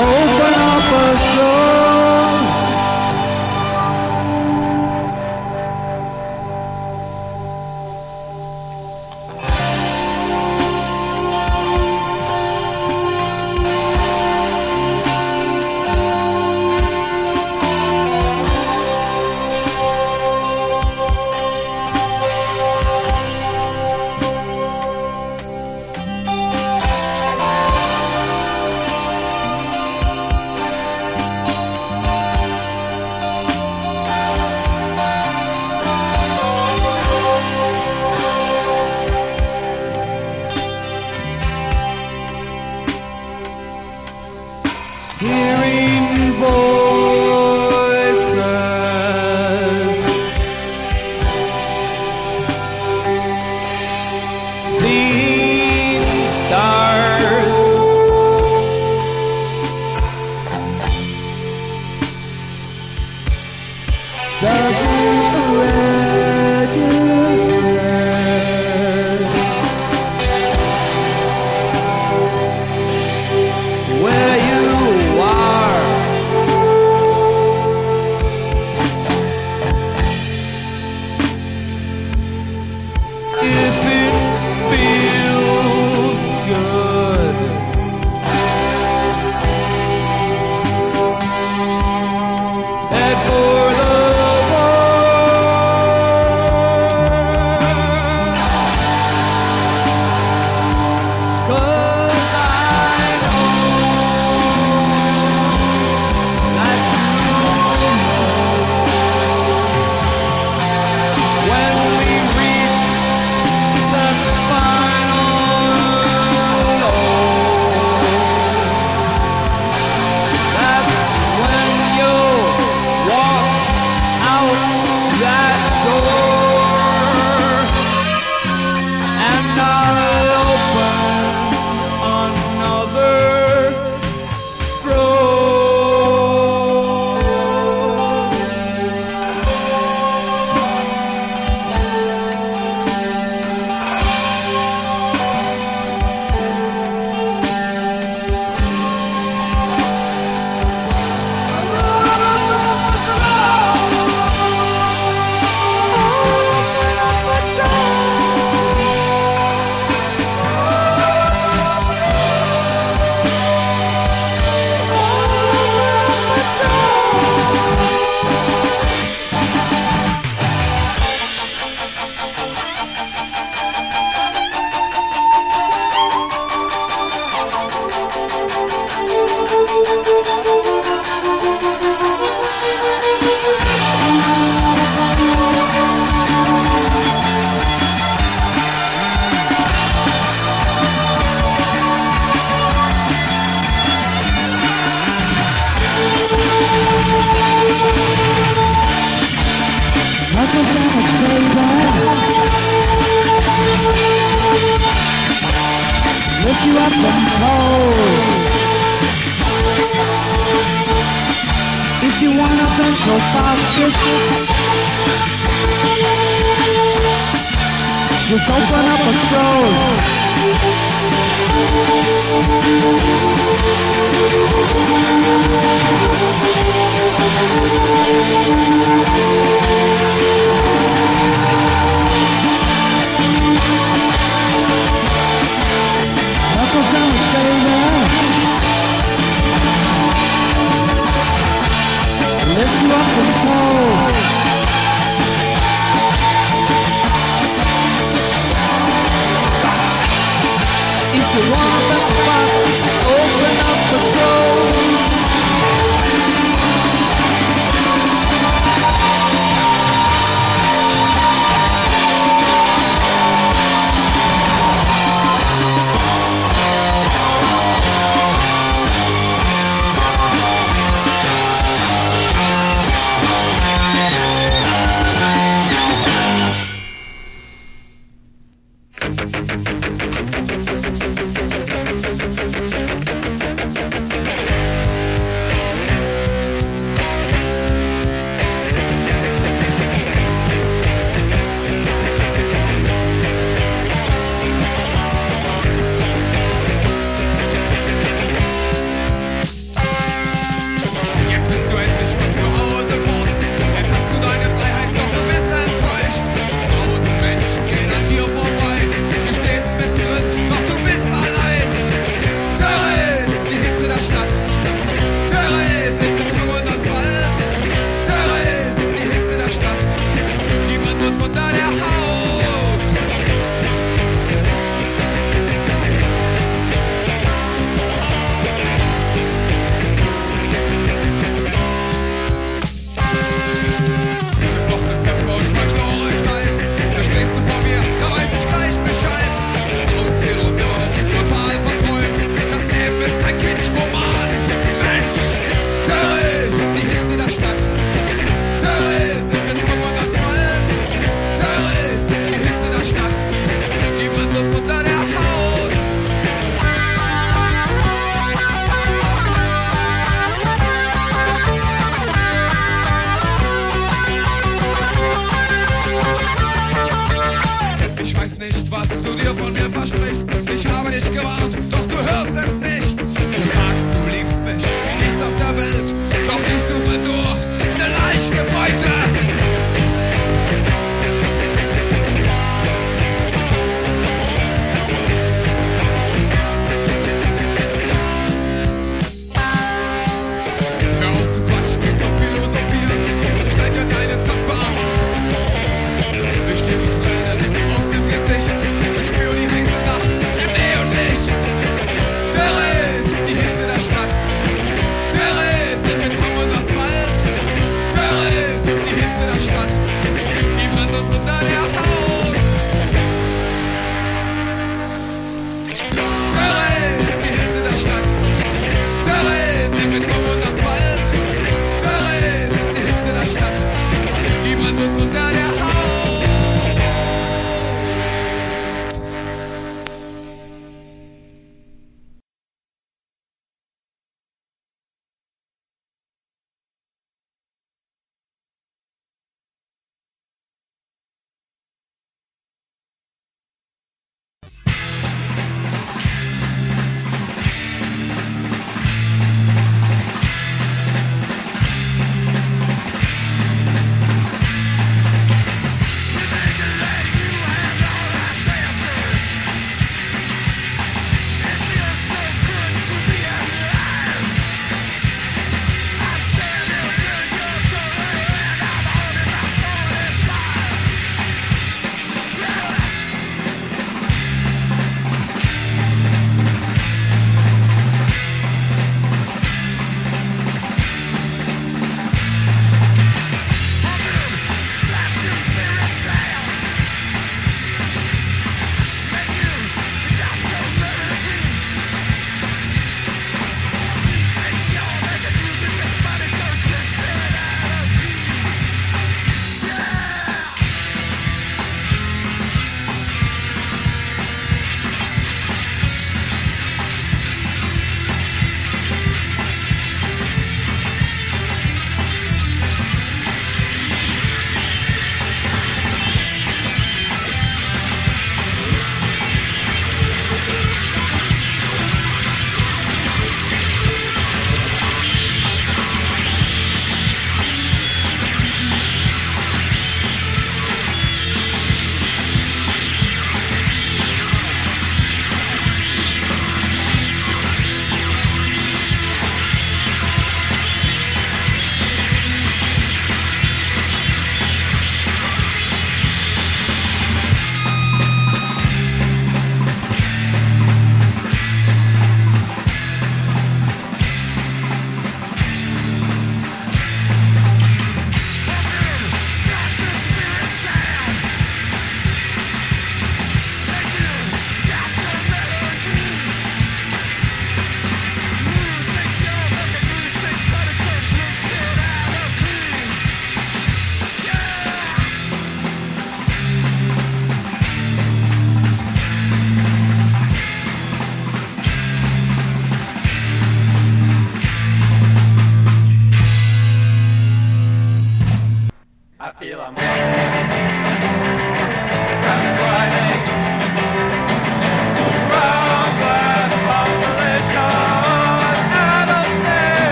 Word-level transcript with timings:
just 0.00 0.29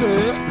Yeah. 0.00 0.49